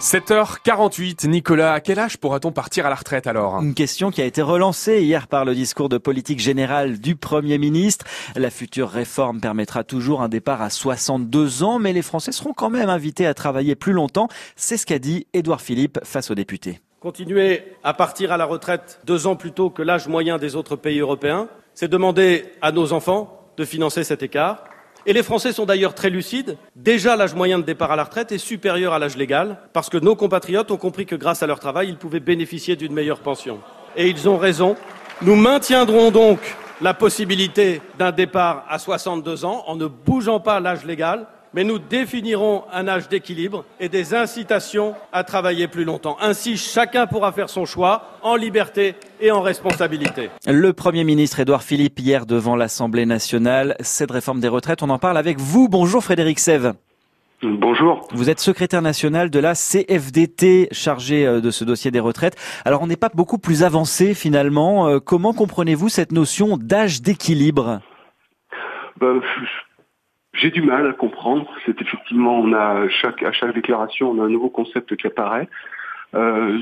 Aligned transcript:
7h48, 0.00 1.28
Nicolas, 1.28 1.74
à 1.74 1.80
quel 1.80 1.98
âge 1.98 2.16
pourra-t-on 2.16 2.52
partir 2.52 2.86
à 2.86 2.88
la 2.88 2.94
retraite 2.94 3.26
alors? 3.26 3.60
Une 3.60 3.74
question 3.74 4.10
qui 4.10 4.22
a 4.22 4.24
été 4.24 4.40
relancée 4.40 5.02
hier 5.02 5.28
par 5.28 5.44
le 5.44 5.54
discours 5.54 5.90
de 5.90 5.98
politique 5.98 6.40
générale 6.40 6.98
du 6.98 7.16
Premier 7.16 7.58
ministre. 7.58 8.06
La 8.34 8.48
future 8.48 8.88
réforme 8.88 9.42
permettra 9.42 9.84
toujours 9.84 10.22
un 10.22 10.30
départ 10.30 10.62
à 10.62 10.70
62 10.70 11.64
ans, 11.64 11.78
mais 11.78 11.92
les 11.92 12.00
Français 12.00 12.32
seront 12.32 12.54
quand 12.54 12.70
même 12.70 12.88
invités 12.88 13.26
à 13.26 13.34
travailler 13.34 13.74
plus 13.74 13.92
longtemps. 13.92 14.28
C'est 14.56 14.78
ce 14.78 14.86
qu'a 14.86 14.98
dit 14.98 15.26
Édouard 15.34 15.60
Philippe 15.60 15.98
face 16.02 16.30
aux 16.30 16.34
députés. 16.34 16.80
Continuer 17.00 17.64
à 17.84 17.92
partir 17.92 18.32
à 18.32 18.38
la 18.38 18.46
retraite 18.46 19.00
deux 19.04 19.26
ans 19.26 19.36
plus 19.36 19.52
tôt 19.52 19.68
que 19.68 19.82
l'âge 19.82 20.08
moyen 20.08 20.38
des 20.38 20.56
autres 20.56 20.76
pays 20.76 21.00
européens, 21.00 21.48
c'est 21.74 21.88
demander 21.88 22.46
à 22.62 22.72
nos 22.72 22.94
enfants 22.94 23.52
de 23.58 23.66
financer 23.66 24.02
cet 24.02 24.22
écart 24.22 24.64
et 25.06 25.12
les 25.12 25.22
Français 25.22 25.52
sont 25.52 25.64
d'ailleurs 25.64 25.94
très 25.94 26.10
lucides. 26.10 26.56
Déjà, 26.76 27.16
l'âge 27.16 27.34
moyen 27.34 27.58
de 27.58 27.64
départ 27.64 27.92
à 27.92 27.96
la 27.96 28.04
retraite 28.04 28.32
est 28.32 28.38
supérieur 28.38 28.92
à 28.92 28.98
l'âge 28.98 29.16
légal, 29.16 29.58
parce 29.72 29.88
que 29.88 29.98
nos 29.98 30.16
compatriotes 30.16 30.70
ont 30.70 30.76
compris 30.76 31.06
que 31.06 31.16
grâce 31.16 31.42
à 31.42 31.46
leur 31.46 31.60
travail, 31.60 31.88
ils 31.88 31.96
pouvaient 31.96 32.20
bénéficier 32.20 32.76
d'une 32.76 32.92
meilleure 32.92 33.20
pension. 33.20 33.60
Et 33.96 34.08
ils 34.08 34.28
ont 34.28 34.36
raison. 34.36 34.76
Nous 35.22 35.36
maintiendrons 35.36 36.10
donc 36.10 36.38
la 36.80 36.94
possibilité 36.94 37.82
d'un 37.98 38.12
départ 38.12 38.64
à 38.68 38.78
62 38.78 39.44
ans 39.44 39.64
en 39.66 39.76
ne 39.76 39.86
bougeant 39.86 40.40
pas 40.40 40.60
l'âge 40.60 40.84
légal, 40.84 41.26
mais 41.54 41.64
nous 41.64 41.78
définirons 41.78 42.64
un 42.72 42.88
âge 42.88 43.08
d'équilibre 43.08 43.64
et 43.78 43.88
des 43.88 44.14
incitations 44.14 44.94
à 45.12 45.24
travailler 45.24 45.68
plus 45.68 45.84
longtemps. 45.84 46.16
Ainsi, 46.20 46.56
chacun 46.56 47.06
pourra 47.06 47.32
faire 47.32 47.48
son 47.48 47.64
choix 47.64 48.18
en 48.22 48.36
liberté 48.36 48.94
et 49.20 49.30
en 49.30 49.40
responsabilité. 49.40 50.30
Le 50.46 50.72
Premier 50.72 51.04
ministre 51.04 51.40
Édouard 51.40 51.62
Philippe 51.62 51.98
hier 51.98 52.26
devant 52.26 52.56
l'Assemblée 52.56 53.06
nationale. 53.06 53.76
Cette 53.80 54.10
réforme 54.10 54.40
des 54.40 54.48
retraites, 54.48 54.82
on 54.82 54.90
en 54.90 54.98
parle 54.98 55.18
avec 55.18 55.38
vous. 55.38 55.68
Bonjour 55.68 56.02
Frédéric 56.02 56.38
Sève. 56.38 56.74
Bonjour. 57.42 58.06
Vous 58.12 58.28
êtes 58.28 58.38
secrétaire 58.38 58.82
national 58.82 59.30
de 59.30 59.38
la 59.38 59.54
CFDT 59.54 60.68
chargé 60.72 61.26
euh, 61.26 61.40
de 61.40 61.50
ce 61.50 61.64
dossier 61.64 61.90
des 61.90 62.00
retraites. 62.00 62.36
Alors 62.66 62.82
on 62.82 62.86
n'est 62.86 62.98
pas 62.98 63.08
beaucoup 63.14 63.38
plus 63.38 63.62
avancé 63.62 64.12
finalement. 64.12 64.88
Euh, 64.88 65.00
comment 65.00 65.32
comprenez-vous 65.32 65.88
cette 65.88 66.12
notion 66.12 66.58
d'âge 66.58 67.00
d'équilibre? 67.00 67.80
Ben, 69.00 69.22
j'ai 70.40 70.50
du 70.50 70.62
mal 70.62 70.86
à 70.86 70.92
comprendre. 70.92 71.46
C'est 71.66 71.80
effectivement, 71.80 72.38
on 72.38 72.52
a 72.52 72.88
chaque, 72.88 73.22
à 73.22 73.32
chaque 73.32 73.54
déclaration, 73.54 74.10
on 74.10 74.20
a 74.20 74.24
un 74.24 74.28
nouveau 74.28 74.48
concept 74.48 74.96
qui 74.96 75.06
apparaît. 75.06 75.48
Euh, 76.14 76.58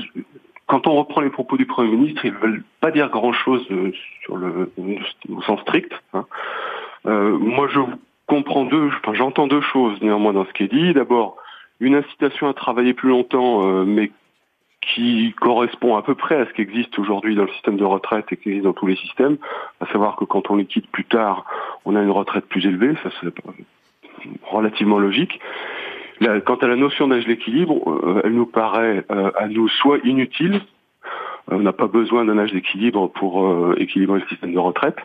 quand 0.67 0.85
on 0.85 0.95
reprend 0.95 1.21
les 1.21 1.29
propos 1.29 1.57
du 1.57 1.65
Premier 1.65 1.95
ministre, 1.95 2.23
ils 2.25 2.33
ne 2.33 2.37
veulent 2.37 2.63
pas 2.79 2.91
dire 2.91 3.09
grand-chose 3.09 3.65
euh, 3.71 3.91
sur 4.21 4.37
le 4.37 4.71
au 5.29 5.41
sens 5.41 5.59
strict. 5.61 5.91
Hein. 6.13 6.25
Euh, 7.07 7.37
moi, 7.37 7.67
je 7.71 7.79
comprends 8.27 8.65
deux, 8.65 8.89
enfin, 9.01 9.13
j'entends 9.13 9.47
deux 9.47 9.61
choses 9.61 9.99
néanmoins 10.01 10.33
dans 10.33 10.45
ce 10.45 10.53
qui 10.53 10.63
est 10.63 10.73
dit. 10.73 10.93
D'abord, 10.93 11.37
une 11.79 11.95
incitation 11.95 12.47
à 12.47 12.53
travailler 12.53 12.93
plus 12.93 13.09
longtemps, 13.09 13.67
euh, 13.67 13.85
mais 13.85 14.11
qui 14.81 15.33
correspond 15.39 15.95
à 15.97 16.01
peu 16.01 16.15
près 16.15 16.35
à 16.35 16.45
ce 16.45 16.53
qui 16.53 16.61
existe 16.61 16.97
aujourd'hui 16.99 17.35
dans 17.35 17.43
le 17.43 17.51
système 17.51 17.77
de 17.77 17.83
retraite 17.83 18.25
et 18.31 18.37
qui 18.37 18.49
existe 18.49 18.65
dans 18.65 18.73
tous 18.73 18.87
les 18.87 18.95
systèmes, 18.95 19.37
à 19.81 19.85
savoir 19.87 20.15
que 20.15 20.25
quand 20.25 20.49
on 20.49 20.55
les 20.55 20.65
quitte 20.65 20.89
plus 20.89 21.05
tard, 21.05 21.45
on 21.85 21.95
a 21.95 22.01
une 22.01 22.11
retraite 22.11 22.45
plus 22.45 22.65
élevée, 22.65 22.95
ça 23.03 23.09
c'est 23.19 23.33
relativement 24.43 24.99
logique. 24.99 25.39
quant 26.45 26.55
à 26.55 26.67
la 26.67 26.75
notion 26.75 27.07
d'âge 27.07 27.25
d'équilibre, 27.25 27.89
euh, 27.89 28.21
elle 28.23 28.33
nous 28.33 28.45
paraît 28.45 29.05
euh, 29.11 29.31
à 29.37 29.47
nous 29.47 29.67
soit 29.67 29.99
inutile, 30.03 30.61
euh, 31.51 31.55
on 31.55 31.59
n'a 31.59 31.73
pas 31.73 31.87
besoin 31.87 32.25
d'un 32.25 32.37
âge 32.37 32.53
d'équilibre 32.53 33.07
pour 33.07 33.73
équilibrer 33.77 34.19
le 34.19 34.27
système 34.27 34.53
de 34.53 34.59
retraite, 34.59 34.97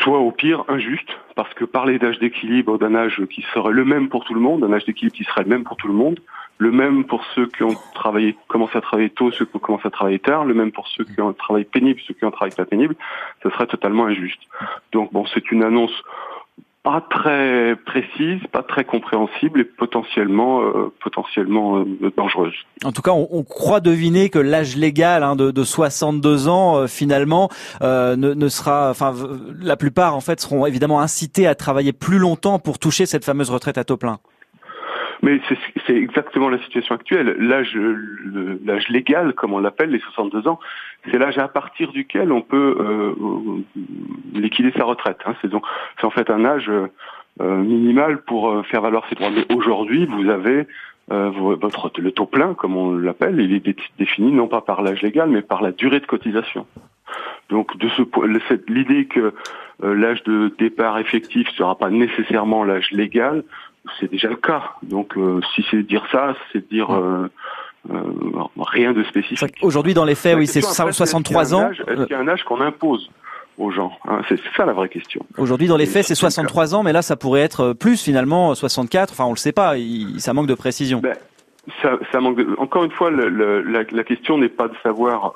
soit 0.00 0.18
au 0.18 0.30
pire 0.30 0.64
injuste, 0.68 1.08
parce 1.34 1.52
que 1.54 1.64
parler 1.64 1.98
d'âge 1.98 2.18
d'équilibre, 2.18 2.78
d'un 2.78 2.94
âge 2.94 3.22
qui 3.30 3.44
serait 3.54 3.72
le 3.72 3.84
même 3.84 4.08
pour 4.08 4.24
tout 4.24 4.34
le 4.34 4.40
monde, 4.40 4.64
un 4.64 4.72
âge 4.72 4.84
d'équilibre 4.84 5.16
qui 5.16 5.24
serait 5.24 5.42
le 5.42 5.50
même 5.50 5.64
pour 5.64 5.76
tout 5.76 5.88
le 5.88 5.94
monde, 5.94 6.18
le 6.58 6.70
même 6.70 7.04
pour 7.04 7.22
ceux 7.34 7.46
qui 7.46 7.62
ont 7.62 7.76
travaillé, 7.94 8.36
commencé 8.48 8.78
à 8.78 8.80
travailler 8.80 9.10
tôt, 9.10 9.30
ceux 9.30 9.44
qui 9.44 9.56
ont 9.56 9.60
commencé 9.60 9.86
à 9.86 9.90
travailler 9.90 10.18
tard, 10.18 10.46
le 10.46 10.54
même 10.54 10.72
pour 10.72 10.88
ceux 10.88 11.04
qui 11.04 11.20
ont 11.20 11.32
travaillé 11.34 11.66
pénible, 11.66 12.00
ceux 12.06 12.14
qui 12.14 12.24
ont 12.24 12.30
travaillé 12.30 12.54
pas 12.56 12.64
pénible, 12.64 12.96
ce 13.42 13.50
serait 13.50 13.66
totalement 13.66 14.06
injuste. 14.06 14.40
Donc 14.92 15.12
bon, 15.12 15.26
c'est 15.26 15.50
une 15.50 15.62
annonce 15.62 16.02
pas 16.86 17.00
très 17.00 17.74
précise, 17.84 18.38
pas 18.52 18.62
très 18.62 18.84
compréhensible 18.84 19.60
et 19.60 19.64
potentiellement 19.64 20.62
euh, 20.62 20.92
potentiellement 21.02 21.78
euh, 21.78 22.12
dangereuse. 22.16 22.54
En 22.84 22.92
tout 22.92 23.02
cas, 23.02 23.10
on, 23.10 23.42
croit 23.42 23.80
deviner 23.80 24.30
que 24.30 24.38
l'âge 24.38 24.76
légal 24.76 25.24
hein, 25.24 25.34
de, 25.34 25.50
de, 25.50 25.64
62 25.64 26.46
ans 26.46 26.76
euh, 26.76 26.86
finalement 26.86 27.50
ne, 27.80 28.14
ne, 28.14 28.48
sera, 28.48 28.90
enfin 28.90 29.12
la 29.60 29.76
plupart 29.76 30.14
en 30.14 30.20
fait 30.20 30.40
seront 30.40 30.64
évidemment 30.64 31.00
incités 31.00 31.48
à 31.48 31.56
travailler 31.56 31.92
plus 31.92 32.18
longtemps 32.18 32.60
pour 32.60 32.78
toucher 32.78 33.04
cette 33.04 33.24
fameuse 33.24 33.50
retraite 33.50 33.78
à 33.78 33.84
taux 33.84 33.96
plein. 33.96 34.20
Mais 35.26 35.40
c'est 35.88 35.96
exactement 35.96 36.48
la 36.48 36.58
situation 36.62 36.94
actuelle. 36.94 37.34
L'âge, 37.40 37.74
légal, 38.88 39.32
comme 39.32 39.54
on 39.54 39.58
l'appelle, 39.58 39.90
les 39.90 39.98
62 39.98 40.46
ans, 40.46 40.60
c'est 41.10 41.18
l'âge 41.18 41.36
à 41.36 41.48
partir 41.48 41.90
duquel 41.90 42.30
on 42.30 42.42
peut 42.42 42.76
euh, 42.78 43.14
liquider 44.34 44.70
sa 44.76 44.84
retraite. 44.84 45.18
Hein. 45.26 45.34
C'est 45.42 45.48
donc, 45.48 45.64
c'est 45.98 46.06
en 46.06 46.10
fait 46.10 46.30
un 46.30 46.44
âge 46.44 46.70
euh, 47.40 47.56
minimal 47.56 48.22
pour 48.22 48.50
euh, 48.50 48.62
faire 48.62 48.82
valoir 48.82 49.04
ses 49.08 49.16
droits. 49.16 49.30
Mais 49.30 49.44
aujourd'hui, 49.52 50.06
vous 50.06 50.30
avez 50.30 50.68
euh, 51.10 51.30
votre 51.30 51.90
le 51.98 52.12
taux 52.12 52.26
plein, 52.26 52.54
comme 52.54 52.76
on 52.76 52.92
l'appelle, 52.92 53.40
il 53.40 53.52
est 53.52 53.78
défini 53.98 54.30
non 54.30 54.46
pas 54.46 54.60
par 54.60 54.80
l'âge 54.80 55.02
légal, 55.02 55.28
mais 55.28 55.42
par 55.42 55.60
la 55.60 55.72
durée 55.72 55.98
de 55.98 56.06
cotisation. 56.06 56.66
Donc, 57.48 57.76
de 57.78 57.88
ce 57.90 58.02
l'idée 58.68 59.06
que 59.06 59.32
euh, 59.84 59.94
l'âge 59.94 60.22
de 60.24 60.52
départ 60.58 60.98
effectif 60.98 61.48
sera 61.56 61.76
pas 61.76 61.90
nécessairement 61.90 62.64
l'âge 62.64 62.90
légal, 62.90 63.44
c'est 64.00 64.10
déjà 64.10 64.28
le 64.28 64.36
cas. 64.36 64.72
Donc 64.82 65.16
euh, 65.16 65.40
si 65.54 65.64
c'est 65.70 65.82
dire 65.82 66.04
ça, 66.10 66.34
c'est 66.52 66.68
dire 66.68 66.92
euh, 66.94 67.30
euh, 67.90 68.02
rien 68.58 68.92
de 68.92 69.02
spécifique. 69.04 69.56
Aujourd'hui, 69.62 69.94
dans 69.94 70.04
les 70.04 70.14
faits, 70.14 70.36
oui, 70.36 70.46
c'est 70.46 70.62
63 70.62 71.54
ans. 71.54 71.70
Est-ce 71.70 71.82
qu'il 71.82 72.10
y 72.10 72.14
a 72.14 72.20
un 72.20 72.28
âge 72.28 72.44
qu'on 72.44 72.60
impose 72.60 73.10
aux 73.58 73.70
gens 73.70 73.92
hein? 74.06 74.20
C'est 74.28 74.40
ça 74.56 74.66
la 74.66 74.72
vraie 74.72 74.88
question. 74.88 75.24
Aujourd'hui, 75.38 75.68
dans 75.68 75.76
les 75.76 75.86
faits, 75.86 76.04
c'est 76.04 76.14
63 76.14 76.74
ans, 76.74 76.82
mais 76.82 76.92
là, 76.92 77.02
ça 77.02 77.16
pourrait 77.16 77.42
être 77.42 77.72
plus 77.72 78.02
finalement 78.02 78.54
64. 78.54 79.12
Enfin, 79.12 79.24
on 79.24 79.30
le 79.30 79.36
sait 79.36 79.52
pas. 79.52 79.76
Il, 79.78 80.20
ça 80.20 80.32
manque 80.32 80.46
de 80.46 80.54
précision. 80.54 81.00
Ben, 81.00 81.16
ça, 81.82 81.98
ça 82.12 82.20
manque. 82.20 82.38
De... 82.38 82.54
Encore 82.58 82.84
une 82.84 82.92
fois, 82.92 83.10
le, 83.10 83.28
le, 83.28 83.62
la, 83.62 83.82
la, 83.90 84.04
question 84.04 84.38
n'est 84.38 84.48
pas 84.48 84.68
de 84.68 84.74
savoir. 84.82 85.34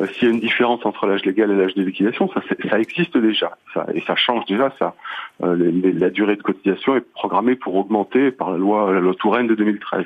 Euh, 0.00 0.06
s'il 0.06 0.28
y 0.28 0.30
a 0.30 0.34
une 0.34 0.40
différence 0.40 0.84
entre 0.86 1.06
l'âge 1.06 1.24
légal 1.24 1.50
et 1.50 1.56
l'âge 1.56 1.74
de 1.74 1.82
liquidation, 1.82 2.30
ça, 2.32 2.40
ça 2.70 2.78
existe 2.80 3.16
déjà, 3.16 3.56
ça, 3.74 3.86
et 3.94 4.00
ça 4.02 4.16
change 4.16 4.44
déjà. 4.46 4.72
Ça, 4.78 4.94
euh, 5.42 5.54
les, 5.56 5.92
la 5.92 6.10
durée 6.10 6.36
de 6.36 6.42
cotisation 6.42 6.96
est 6.96 7.12
programmée 7.12 7.56
pour 7.56 7.74
augmenter 7.76 8.30
par 8.30 8.50
la 8.50 8.58
loi, 8.58 8.92
la 8.92 9.00
loi 9.00 9.14
Touraine 9.14 9.46
de 9.46 9.54
2013. 9.54 10.04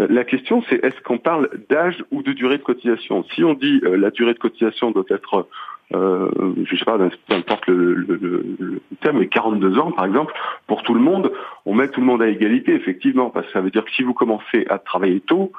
Euh, 0.00 0.06
la 0.10 0.24
question, 0.24 0.62
c'est 0.68 0.84
est-ce 0.84 1.00
qu'on 1.02 1.18
parle 1.18 1.50
d'âge 1.68 2.04
ou 2.10 2.22
de 2.22 2.32
durée 2.32 2.58
de 2.58 2.62
cotisation? 2.62 3.24
Si 3.34 3.44
on 3.44 3.54
dit 3.54 3.80
euh, 3.84 3.96
la 3.96 4.10
durée 4.10 4.34
de 4.34 4.38
cotisation 4.38 4.90
doit 4.90 5.04
être, 5.08 5.48
euh, 5.94 6.30
je 6.64 6.76
sais 6.76 6.84
pas, 6.84 6.98
peu 6.98 7.34
importe 7.34 7.66
le, 7.66 7.94
le, 7.94 8.16
le, 8.58 8.80
terme, 9.00 9.18
mais 9.18 9.28
42 9.28 9.78
ans 9.78 9.92
par 9.92 10.04
exemple, 10.04 10.34
pour 10.66 10.82
tout 10.82 10.94
le 10.94 11.00
monde, 11.00 11.32
on 11.64 11.74
met 11.74 11.88
tout 11.88 12.00
le 12.00 12.06
monde 12.06 12.22
à 12.22 12.28
égalité, 12.28 12.74
effectivement, 12.74 13.30
parce 13.30 13.46
que 13.46 13.52
ça 13.52 13.60
veut 13.60 13.70
dire 13.70 13.84
que 13.84 13.90
si 13.92 14.02
vous 14.02 14.14
commencez 14.14 14.66
à 14.68 14.78
travailler 14.78 15.20
tôt, 15.20 15.52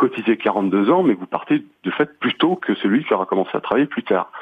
cotisez 0.00 0.36
42 0.36 0.90
ans, 0.90 1.02
mais 1.02 1.14
vous 1.14 1.26
partez 1.26 1.64
de 1.84 1.90
fait 1.90 2.18
plus 2.18 2.34
tôt 2.34 2.56
que 2.56 2.74
celui 2.74 3.04
qui 3.04 3.14
aura 3.14 3.26
commencé 3.26 3.50
à 3.54 3.60
travailler 3.60 3.86
plus 3.86 4.02
tard. 4.02 4.32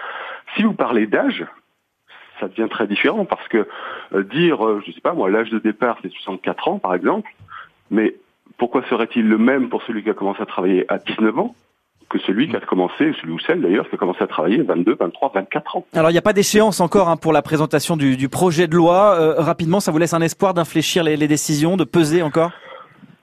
Si 0.56 0.62
vous 0.62 0.72
parlez 0.72 1.06
d'âge, 1.06 1.44
ça 2.40 2.48
devient 2.48 2.68
très 2.70 2.86
différent 2.86 3.24
parce 3.24 3.46
que 3.48 3.66
euh, 4.14 4.22
dire, 4.22 4.64
euh, 4.64 4.82
je 4.86 4.92
sais 4.92 5.00
pas 5.00 5.12
moi, 5.12 5.28
l'âge 5.28 5.50
de 5.50 5.58
départ 5.58 5.98
c'est 6.02 6.10
64 6.10 6.68
ans 6.68 6.78
par 6.78 6.94
exemple, 6.94 7.30
mais 7.90 8.14
pourquoi 8.56 8.82
serait-il 8.88 9.28
le 9.28 9.38
même 9.38 9.68
pour 9.68 9.82
celui 9.82 10.02
qui 10.02 10.10
a 10.10 10.14
commencé 10.14 10.40
à 10.42 10.46
travailler 10.46 10.84
à 10.88 10.98
19 10.98 11.38
ans 11.38 11.54
que 12.08 12.18
celui 12.20 12.48
qui 12.48 12.56
a 12.56 12.60
commencé, 12.60 13.12
celui 13.20 13.32
ou 13.32 13.38
celle 13.38 13.60
d'ailleurs, 13.60 13.86
qui 13.88 13.94
a 13.94 13.98
commencé 13.98 14.22
à 14.22 14.26
travailler 14.26 14.60
à 14.60 14.62
22, 14.62 14.96
23, 14.98 15.32
24 15.34 15.76
ans? 15.76 15.86
Alors 15.92 16.10
il 16.10 16.14
n'y 16.14 16.18
a 16.18 16.22
pas 16.22 16.32
d'échéance 16.32 16.80
encore 16.80 17.08
hein, 17.10 17.18
pour 17.18 17.34
la 17.34 17.42
présentation 17.42 17.98
du, 17.98 18.16
du 18.16 18.30
projet 18.30 18.66
de 18.66 18.74
loi. 18.74 19.16
Euh, 19.18 19.34
rapidement, 19.36 19.80
ça 19.80 19.92
vous 19.92 19.98
laisse 19.98 20.14
un 20.14 20.22
espoir 20.22 20.54
d'infléchir 20.54 21.04
les, 21.04 21.18
les 21.18 21.28
décisions, 21.28 21.76
de 21.76 21.84
peser 21.84 22.22
encore? 22.22 22.52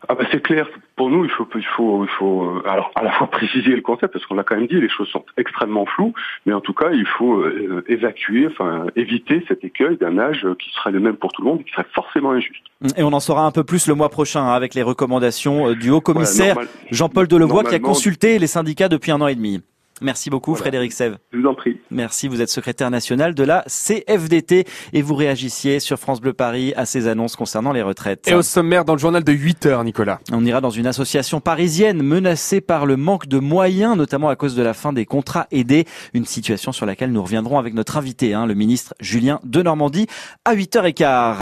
Ah 0.08 0.16
bah 0.16 0.26
c'est 0.32 0.42
clair. 0.42 0.68
Pour 0.96 1.10
nous, 1.10 1.26
il 1.26 1.32
faut, 1.32 1.48
il 1.56 1.66
faut, 1.76 2.04
il 2.04 2.10
faut, 2.10 2.44
euh, 2.44 2.64
alors 2.68 2.92
à 2.96 3.04
la 3.04 3.12
fois 3.12 3.28
préciser 3.28 3.76
le 3.76 3.82
concept 3.82 4.14
parce 4.14 4.26
qu'on 4.26 4.36
l'a 4.36 4.44
quand 4.44 4.56
même 4.56 4.68
dit, 4.68 4.80
les 4.80 4.90
choses 4.90 5.08
sont 5.10 5.26
extrêmement 5.38 5.86
floues, 5.86 6.14
mais 6.46 6.54
en 6.54 6.62
tout 6.62 6.74
cas, 6.74 6.92
il 6.92 7.06
faut 7.06 7.40
euh, 7.42 7.84
évacuer, 7.88 8.48
enfin 8.48 8.86
éviter 8.96 9.44
cet 9.48 9.64
écueil 9.64 9.98
d'un 9.98 10.18
âge 10.18 10.46
qui 10.60 10.72
serait 10.72 10.92
le 10.92 11.00
même 11.00 11.18
pour 11.18 11.32
tout 11.32 11.42
le 11.42 11.50
monde 11.50 11.62
et 11.62 11.64
qui 11.64 11.72
serait 11.72 11.88
forcément 11.94 12.32
injuste. 12.32 12.64
Et 12.98 13.04
on 13.04 13.14
en 13.14 13.20
saura 13.20 13.46
un 13.46 13.52
peu 13.52 13.64
plus 13.64 13.88
le 13.88 13.96
mois 13.96 14.10
prochain 14.10 14.44
hein, 14.44 14.54
avec 14.54 14.74
les 14.74 14.84
recommandations 14.84 15.70
euh, 15.70 15.76
du 15.76 15.90
haut 15.90 16.02
commissaire 16.02 16.58
Jean-Paul 16.92 17.28
Delevoye 17.28 17.64
qui 17.64 17.76
a 17.76 17.80
consulté 17.80 18.40
les 18.40 18.48
syndicats 18.48 18.90
depuis 18.90 19.12
un 19.12 19.22
an 19.22 19.28
et 19.28 19.36
demi. 19.36 19.62
Merci 20.02 20.30
beaucoup 20.30 20.56
Frédéric 20.56 20.92
Sève. 20.92 21.18
Je 21.32 21.40
vous 21.40 21.48
en 21.48 21.56
prie. 21.56 21.80
Merci, 21.90 22.28
vous 22.28 22.42
êtes 22.42 22.50
secrétaire 22.50 22.92
national 22.92 23.34
de 23.34 23.44
la 23.44 23.64
CFDT 23.68 24.66
et 24.92 25.02
vous 25.02 25.16
réagissiez 25.16 25.80
sur 25.80 25.98
France 25.98 26.20
Bleu 26.20 26.34
Paris 26.34 26.74
à 26.76 26.86
ces 26.86 27.08
annonces 27.08 27.36
concernant 27.36 27.72
les 27.72 27.82
retraites. 27.82 28.28
Et 28.28 28.34
au 28.34 28.42
sommaire 28.42 28.84
dans 28.84 28.94
le 28.94 29.00
journal 29.00 29.24
de 29.24 29.32
8 29.32 29.66
heures, 29.68 29.84
Nicolas. 29.84 30.20
On 30.34 30.46
ira 30.46 30.60
dans 30.60 30.70
une 30.70 30.88
association 30.88 31.40
parisienne 31.40 32.04
menacée 32.04 32.60
par 32.60 32.86
le 32.86 32.98
manque 32.98 33.28
de 33.28 33.40
moyens, 33.40 33.96
notamment 33.96 34.30
à 34.30 34.36
cause 34.36 34.56
de 34.56 34.64
la 34.64 34.74
fin 34.74 34.92
des 34.92 35.06
contrats 35.06 35.48
aidés, 35.52 35.86
une 36.14 36.26
situation 36.26 36.72
sur 36.72 36.86
laquelle 36.86 37.12
nous 37.12 37.24
reviendrons 37.24 37.58
avec 37.58 37.74
notre 37.74 37.98
invité, 37.98 38.34
hein, 38.34 38.46
le 38.46 38.54
ministre 38.54 38.94
Julien 39.00 39.40
de 39.44 39.62
Normandie, 39.62 40.08
à 40.44 40.56
8h15. 40.56 41.34